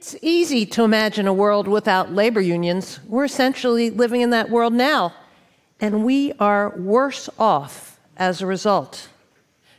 [0.00, 3.00] It's easy to imagine a world without labor unions.
[3.06, 5.12] We're essentially living in that world now,
[5.78, 9.08] and we are worse off as a result.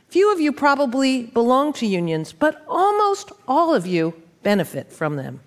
[0.06, 4.14] Few of you probably belong to unions, but almost all of you
[4.44, 5.40] benefit from them.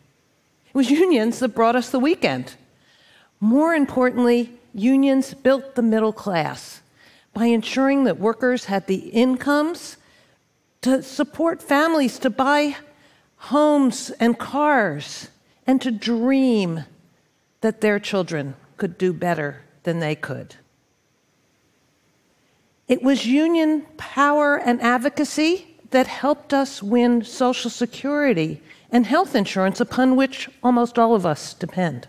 [0.68, 2.56] It was unions that brought us the weekend.
[3.40, 6.82] More importantly, unions built the middle class
[7.34, 9.96] by ensuring that workers had the incomes
[10.82, 12.76] to support families to buy
[13.38, 15.30] homes and cars
[15.68, 16.84] and to dream
[17.62, 20.56] that their children could do better than they could.
[22.88, 28.62] It was union power and advocacy that helped us win Social Security
[28.92, 32.08] and health insurance, upon which almost all of us depend.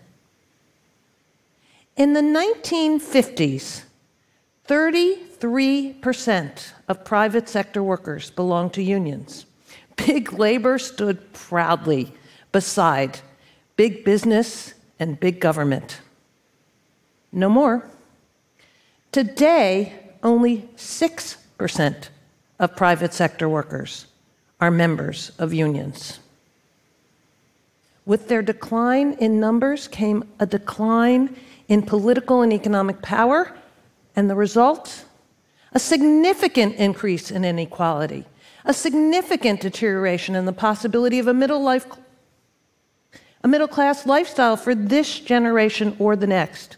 [1.95, 3.83] In the 1950s,
[4.67, 9.46] 33% of private sector workers belonged to unions.
[9.97, 12.13] Big labor stood proudly
[12.51, 13.19] beside
[13.75, 15.99] big business and big government.
[17.31, 17.89] No more.
[19.11, 22.09] Today, only 6%
[22.59, 24.07] of private sector workers
[24.59, 26.19] are members of unions.
[28.05, 31.35] With their decline in numbers came a decline
[31.67, 33.53] in political and economic power,
[34.15, 35.05] and the result?
[35.73, 38.25] A significant increase in inequality
[38.67, 41.87] a significant deterioration in the possibility of a middle life
[43.43, 46.75] a middle class lifestyle for this generation or the next,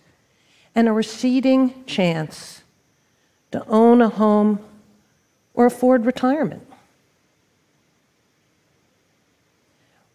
[0.76, 2.62] and a receding chance
[3.52, 4.60] to own a home
[5.56, 6.62] or afford retirement.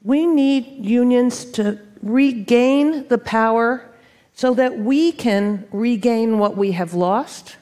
[0.03, 3.91] We need unions to regain the power
[4.35, 7.57] so that we can regain what we have lost,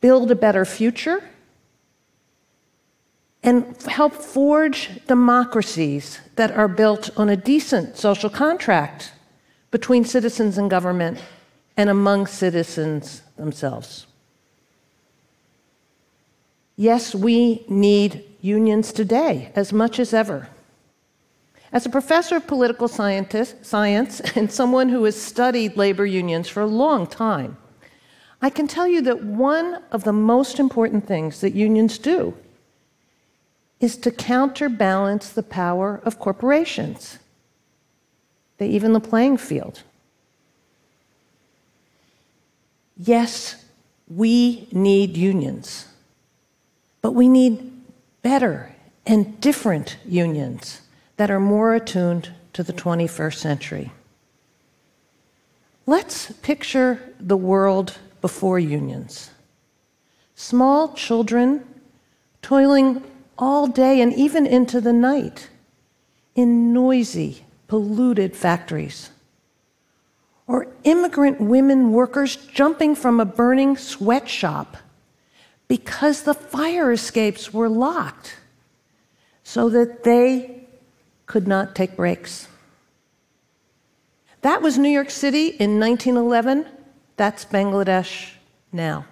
[0.00, 1.22] build a better future,
[3.42, 9.12] and help forge democracies that are built on a decent social contract
[9.70, 11.18] between citizens and government
[11.76, 14.06] and among citizens themselves.
[16.76, 20.48] Yes, we need unions today as much as ever.
[21.72, 26.66] As a professor of political science and someone who has studied labor unions for a
[26.66, 27.56] long time,
[28.40, 32.34] I can tell you that one of the most important things that unions do
[33.82, 37.18] is to counterbalance the power of corporations.
[38.58, 39.82] They even the playing field.
[42.96, 43.56] Yes,
[44.06, 45.86] we need unions,
[47.00, 47.72] but we need
[48.22, 48.72] better
[49.04, 50.82] and different unions
[51.16, 53.92] that are more attuned to the 21st century.
[55.86, 59.30] Let's picture the world before unions.
[60.36, 61.66] Small children
[62.42, 63.02] toiling
[63.38, 65.48] all day and even into the night
[66.34, 69.10] in noisy, polluted factories.
[70.46, 74.76] Or immigrant women workers jumping from a burning sweatshop
[75.68, 78.36] because the fire escapes were locked
[79.44, 80.64] so that they
[81.26, 82.48] could not take breaks.
[84.42, 86.66] That was New York City in 1911.
[87.16, 88.32] That's Bangladesh
[88.72, 89.06] now.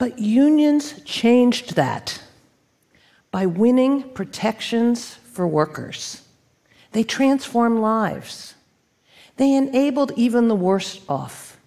[0.00, 2.22] But unions changed that
[3.30, 6.22] by winning protections for workers.
[6.92, 8.54] They transformed lives.
[9.36, 11.58] They enabled even the worst off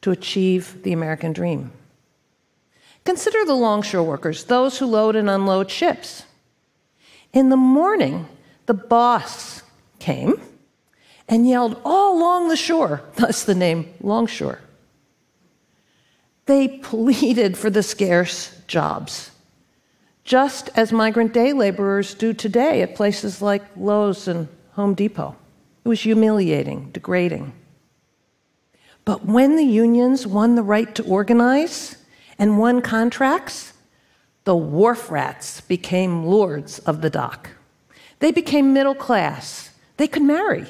[0.00, 1.70] to achieve the American dream.
[3.04, 6.24] Consider the longshore workers, those who load and unload ships.
[7.32, 8.26] In the morning,
[8.66, 9.62] the boss
[10.00, 10.40] came
[11.28, 14.58] and yelled all along the shore, thus the name longshore.
[16.46, 19.32] They pleaded for the scarce jobs,
[20.24, 25.36] just as migrant day laborers do today at places like Lowe's and Home Depot.
[25.84, 27.52] It was humiliating, degrading.
[29.04, 31.96] But when the unions won the right to organize
[32.38, 33.72] and won contracts,
[34.44, 37.50] the wharf rats became lords of the dock.
[38.20, 39.70] They became middle class.
[39.96, 40.66] They could marry.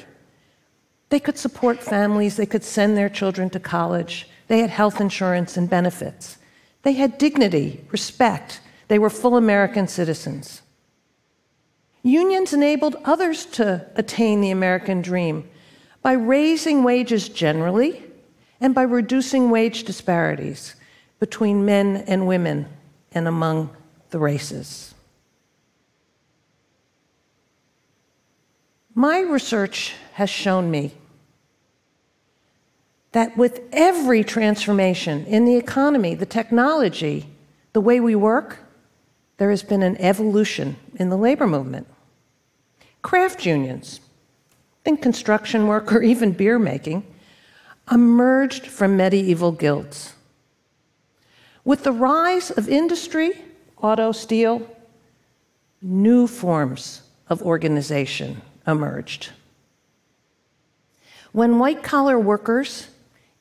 [1.09, 2.35] They could support families.
[2.35, 4.27] They could send their children to college.
[4.47, 6.37] They had health insurance and benefits.
[6.83, 8.61] They had dignity, respect.
[8.87, 10.61] They were full American citizens.
[12.03, 15.49] Unions enabled others to attain the American dream
[16.01, 18.03] by raising wages generally
[18.61, 20.75] and by reducing wage disparities
[21.19, 22.67] between men and women
[23.11, 23.75] and among
[24.11, 24.93] the races.
[28.95, 30.93] My research has shown me
[33.11, 37.27] that with every transformation in the economy, the technology,
[37.73, 38.59] the way we work,
[39.37, 41.87] there has been an evolution in the labor movement.
[43.01, 44.01] Craft unions,
[44.83, 47.05] think construction work or even beer making,
[47.89, 50.13] emerged from medieval guilds.
[51.63, 53.31] With the rise of industry,
[53.81, 54.67] auto, steel,
[55.81, 59.29] new forms of organization emerged.
[61.31, 62.87] When white collar workers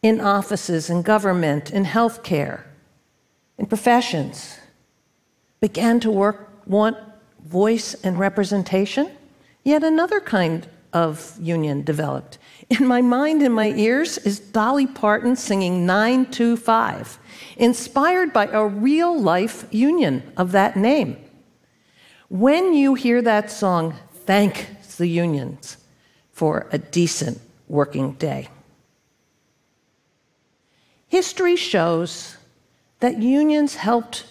[0.02, 2.62] in offices, in government, in healthcare,
[3.58, 4.58] in professions
[5.60, 6.96] began to work, want
[7.44, 9.10] voice and representation,
[9.64, 12.38] yet another kind of union developed.
[12.70, 17.18] In my mind and my ears is Dolly Parton singing 925,
[17.56, 21.16] inspired by a real life union of that name.
[22.28, 23.94] When you hear that song,
[24.24, 25.76] thank the unions
[26.32, 28.48] for a decent working day.
[31.08, 32.36] History shows
[33.00, 34.26] that unions helped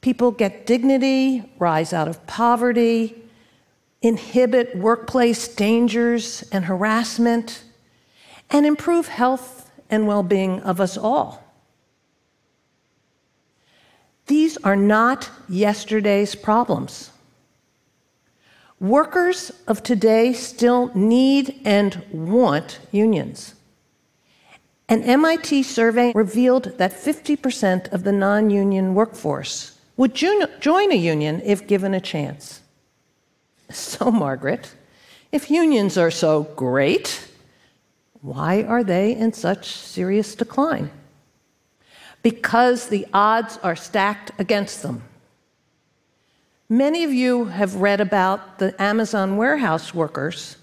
[0.00, 3.22] people get dignity, rise out of poverty,
[4.02, 7.64] inhibit workplace dangers and harassment,
[8.50, 11.42] and improve health and well being of us all.
[14.26, 17.10] These are not yesterday's problems.
[18.80, 23.54] Workers of today still need and want unions.
[24.88, 31.40] An MIT survey revealed that 50% of the non union workforce would join a union
[31.44, 32.60] if given a chance.
[33.70, 34.74] So, Margaret,
[35.32, 37.28] if unions are so great,
[38.20, 40.90] why are they in such serious decline?
[42.22, 45.02] Because the odds are stacked against them.
[46.68, 50.56] Many of you have read about the Amazon warehouse workers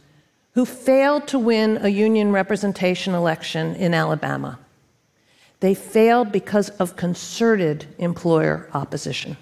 [0.54, 4.60] who failed to win a union representation election in Alabama.
[5.62, 9.38] They failed because of concerted employer opposition.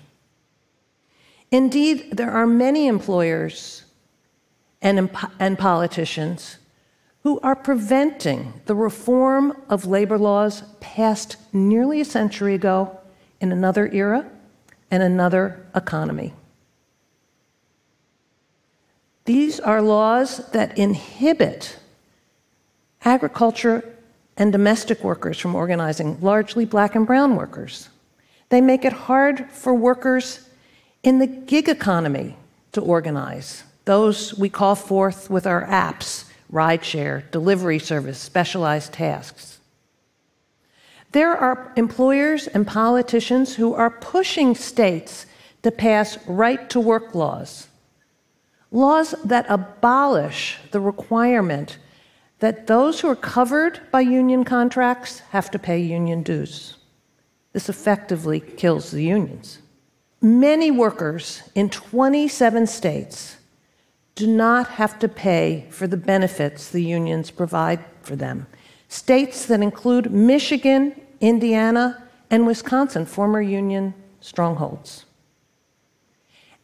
[1.51, 3.85] Indeed, there are many employers
[4.81, 5.09] and,
[5.39, 6.57] and politicians
[7.23, 12.97] who are preventing the reform of labor laws passed nearly a century ago
[13.41, 14.29] in another era
[14.91, 16.33] and another economy.
[19.29, 21.77] These are laws that inhibit
[23.05, 23.87] agriculture
[24.35, 27.89] and domestic workers from organizing, largely black and brown workers.
[28.49, 30.49] They make it hard for workers
[31.03, 32.37] in the gig economy
[32.71, 39.59] to organize, those we call forth with our apps, rideshare, delivery service, specialized tasks.
[41.11, 45.27] There are employers and politicians who are pushing states
[45.61, 47.67] to pass right to work laws
[48.71, 51.77] laws that abolish the requirement
[52.39, 56.77] that those who are covered by union contracts have to pay union dues.
[57.53, 59.59] This effectively kills the unions.
[60.21, 63.37] Many workers in 27 states
[64.15, 68.47] do not have to pay for the benefits the unions provide for them.
[68.89, 75.05] States that include Michigan, Indiana, and Wisconsin, former union strongholds.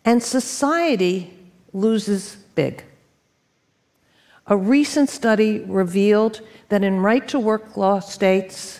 [0.04, 1.34] And society
[1.76, 2.84] loses big.
[4.48, 8.80] A recent study revealed that in right to work law states,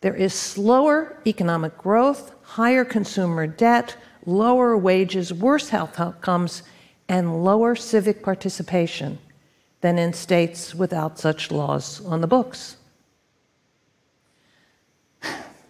[0.00, 3.96] there is slower economic growth, higher consumer debt,
[4.26, 6.62] lower wages, worse health outcomes,
[7.08, 9.18] and lower civic participation
[9.80, 12.76] than in states without such laws on the books.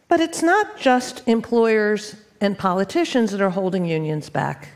[0.08, 4.68] But it's not just employers and politicians that are holding unions back.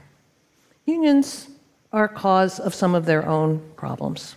[0.85, 1.49] Unions
[1.93, 4.37] are cause of some of their own problems.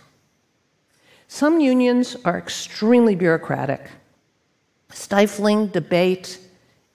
[1.28, 3.90] Some unions are extremely bureaucratic,
[4.90, 6.38] stifling debate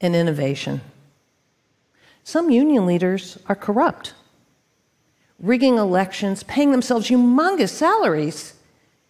[0.02, 0.82] and innovation.
[2.24, 4.14] Some union leaders are corrupt,
[5.40, 8.54] rigging elections, paying themselves humongous salaries,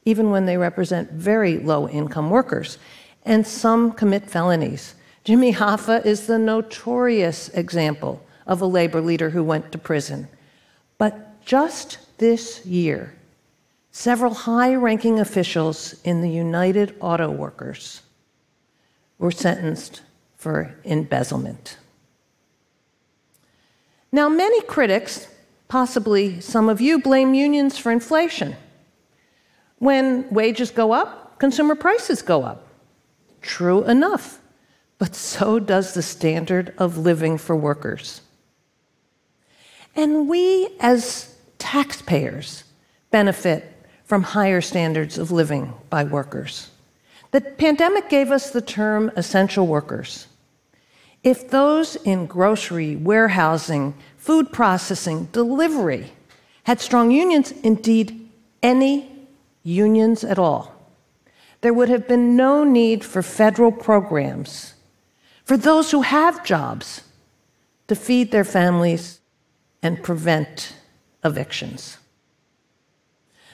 [0.05, 2.77] even when they represent very low income workers.
[3.25, 4.95] And some commit felonies.
[5.25, 10.29] Jimmy Hoffa is the notorious example of a labor leader who went to prison.
[10.97, 13.15] But just this year,
[13.91, 18.01] several high ranking officials in the United Auto Workers
[19.17, 20.01] were sentenced
[20.35, 21.77] for embezzlement.
[24.11, 25.29] Now, many critics,
[25.69, 28.57] possibly some of you, blame unions for inflation.
[29.79, 32.67] When wages go up, consumer prices go up.
[33.41, 34.41] True enough,
[34.97, 38.19] but so does the standard of living for workers.
[39.95, 42.63] And we, as taxpayers
[43.11, 43.73] benefit
[44.05, 46.69] from higher standards of living by workers.
[47.31, 50.27] The pandemic gave us the term essential workers.
[51.23, 56.13] If those in grocery, warehousing, food processing, delivery
[56.63, 58.29] had strong unions, indeed,
[58.63, 59.11] any
[59.63, 60.73] unions at all,
[61.61, 64.73] there would have been no need for federal programs
[65.43, 67.01] for those who have jobs
[67.87, 69.19] to feed their families
[69.81, 70.73] and prevent
[71.27, 71.97] evictions.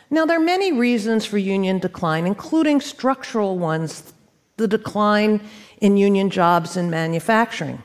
[0.09, 4.13] Now, there are many reasons for union decline, including structural ones,
[4.57, 5.41] the decline
[5.81, 7.83] in union jobs in manufacturing.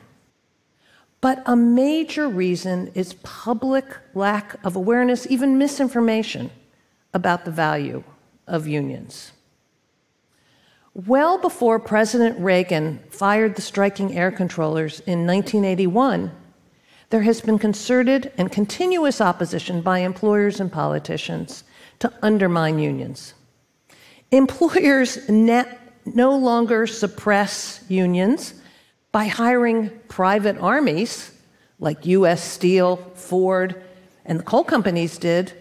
[1.21, 6.51] But a major reason is public lack of awareness, even misinformation
[7.13, 8.03] about the value
[8.47, 9.33] of unions.
[10.93, 16.31] Well before President Reagan fired the striking air controllers in 1981,
[17.09, 21.63] there has been concerted and continuous opposition by employers and politicians
[21.99, 23.33] to undermine unions.
[24.31, 28.53] Employers no longer suppress unions
[29.11, 31.31] by hiring private armies
[31.79, 33.81] like US Steel, Ford,
[34.25, 35.53] and the coal companies did.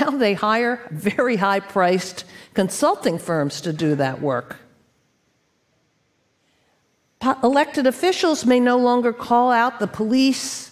[0.00, 4.58] Now they hire very high priced consulting firms to do that work.
[7.18, 10.71] Po- elected officials may no longer call out the police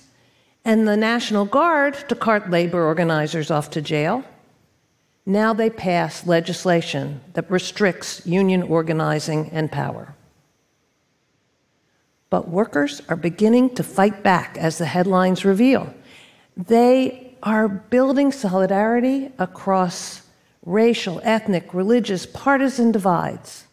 [0.64, 4.24] and the National Guard to cart labor organizers off to jail.
[5.26, 10.14] Now they pass legislation that restricts union organizing and power.
[12.30, 15.92] But workers are beginning to fight back, as the headlines reveal.
[16.56, 20.22] They are building solidarity across
[20.64, 23.66] racial, ethnic, religious, partisan divides.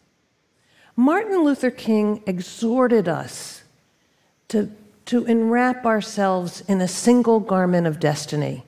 [0.96, 3.62] Martin Luther King exhorted us
[4.48, 4.70] to
[5.08, 8.62] to enwrap ourselves in a single garment of destiny.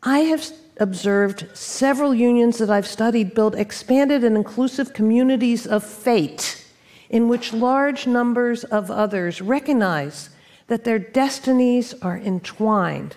[0.00, 6.64] I have observed several unions that I've studied build expanded and inclusive communities of fate
[7.10, 10.30] in which large numbers of others recognize
[10.68, 13.16] that their destinies are entwined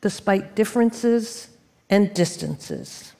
[0.00, 1.50] despite differences
[1.90, 3.12] and distances.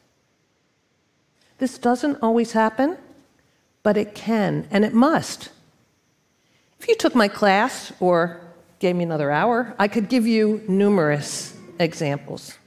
[1.59, 2.97] This doesn't always happen,
[3.83, 5.51] but it can and it must.
[6.81, 8.41] If you took my class or
[8.79, 12.59] gave me another hour, I could give you numerous examples.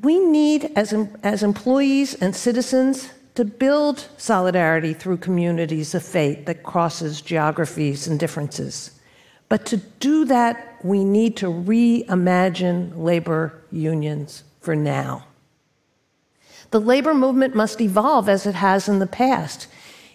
[0.00, 0.92] We need, as,
[1.22, 8.18] as employees and citizens, to build solidarity through communities of faith that crosses geographies and
[8.18, 8.98] differences.
[9.48, 15.26] But to do that, we need to reimagine labor unions for now.
[16.72, 19.66] The labor movement must evolve as it has in the past,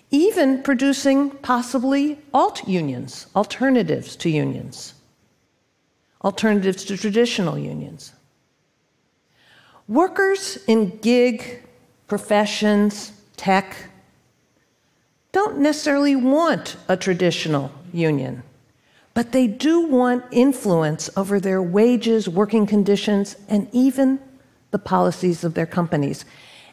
[0.10, 4.96] even producing possibly alt unions, alternatives to unions,
[6.24, 8.14] alternatives to traditional unions.
[9.88, 11.62] Workers in gig
[12.08, 13.76] professions, tech,
[15.32, 18.42] don't necessarily want a traditional union,
[19.14, 24.20] but they do want influence over their wages, working conditions, and even
[24.72, 26.26] the policies of their companies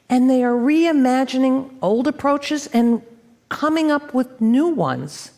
[0.08, 3.02] and they are reimagining old approaches and
[3.48, 5.32] coming up with new ones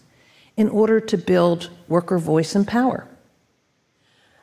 [0.56, 3.06] in order to build worker voice and power.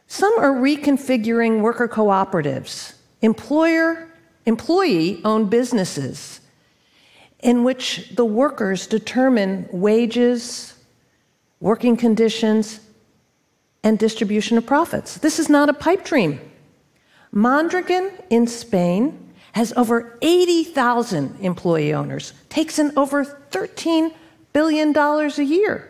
[0.08, 4.10] Some are reconfiguring worker cooperatives, employer
[4.46, 6.42] employee owned businesses
[7.40, 10.74] in which the workers determine wages,
[11.60, 12.80] working conditions,
[13.84, 15.18] and distribution of profits.
[15.18, 16.40] This is not a pipe dream.
[17.32, 19.23] Mondragon in Spain
[19.54, 24.14] has over 80,000 employee owners, takes in over $13
[24.52, 25.90] billion a year,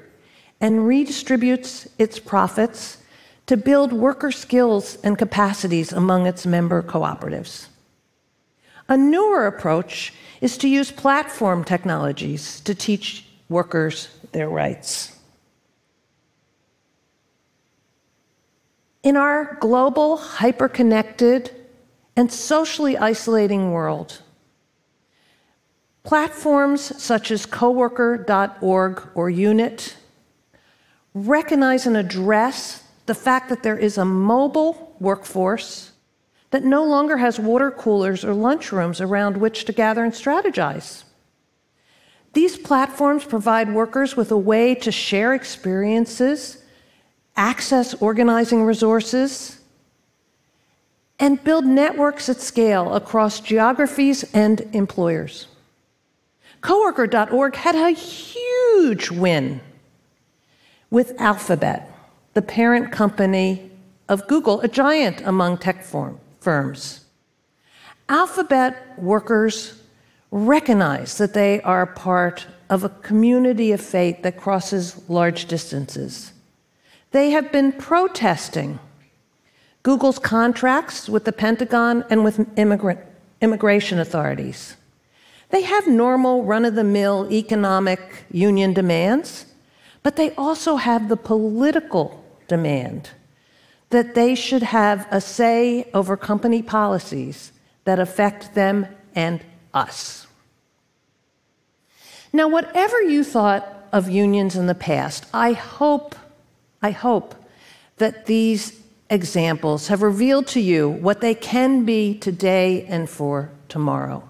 [0.62, 2.98] and redistributes its profits
[3.46, 7.68] to build worker skills and capacities among its member cooperatives.
[8.90, 15.18] A newer approach is to use platform technologies to teach workers their rights.
[19.04, 21.63] In our global, hyper-connected,
[22.16, 24.22] and socially isolating world.
[26.04, 29.96] Platforms such as coworker.org or Unit
[31.14, 35.92] recognize and address the fact that there is a mobile workforce
[36.52, 41.04] that no longer has water coolers or lunchrooms around which to gather and strategize.
[42.34, 46.64] These platforms provide workers with a way to share experiences,
[47.36, 49.60] access organizing resources,
[51.24, 55.48] and build networks at scale across geographies and employers.
[56.60, 59.62] Coworker.org had a huge win
[60.92, 61.90] with Alphabet,
[62.34, 63.72] the parent company
[64.10, 67.06] of Google, a giant among tech firms.
[68.10, 69.82] Alphabet workers
[70.30, 76.34] recognize that they are part of a community of faith that crosses large distances.
[77.12, 78.78] They have been protesting
[79.84, 83.02] Google's contracts with the Pentagon and with immigrant,
[83.42, 84.78] immigration authorities.
[85.50, 89.46] They have normal, run of the mill economic union demands,
[90.02, 93.12] but they also have the political demand
[93.90, 97.52] that they should have a say over company policies
[97.84, 100.26] that affect them and us.
[102.32, 106.16] Now, whatever you thought of unions in the past, I hope,
[106.82, 107.36] I hope
[107.98, 114.28] that these examples have revealed to you what they can be today and for tomorrow.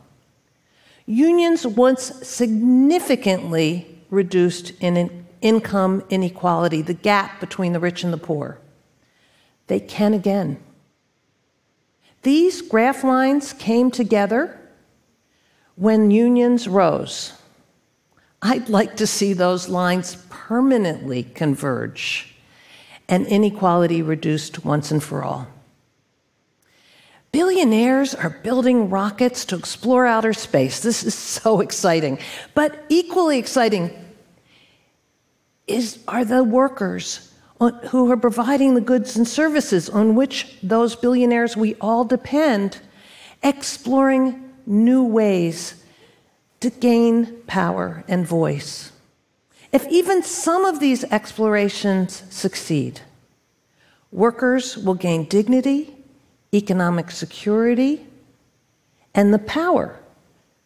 [1.06, 8.60] Unions once significantly reduced in income inequality, the gap between the rich and the poor.
[9.68, 10.62] They can again.
[12.22, 14.60] These graph lines came together
[15.76, 17.34] when unions rose.
[18.42, 22.33] I'd like to see those lines permanently converge
[23.08, 25.48] and inequality reduced once and for all.
[27.32, 30.80] Billionaires are building rockets to explore outer space.
[30.80, 32.20] This is so exciting.
[32.54, 33.92] But equally exciting
[35.68, 37.32] is, are the workers
[37.90, 42.80] who are providing the goods and services on which those billionaires we all depend,
[43.42, 45.84] exploring new ways
[46.60, 48.93] to gain power and voice.
[49.74, 53.02] If even some of these explorations succeed,
[54.12, 55.96] workers will gain dignity,
[56.54, 58.06] economic security,
[59.16, 60.00] and the power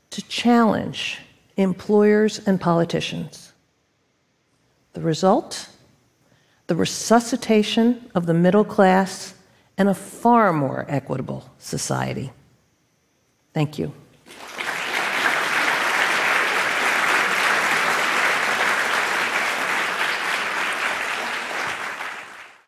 [0.10, 1.20] to challenge
[1.56, 3.54] employers and politicians.
[4.92, 5.70] The result?
[6.68, 9.34] The resuscitation of the middle class
[9.78, 12.34] and a far more equitable society.
[13.54, 13.94] Thank you.